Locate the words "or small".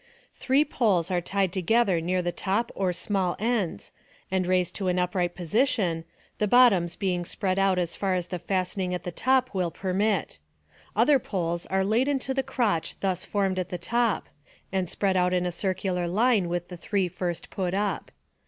2.73-3.35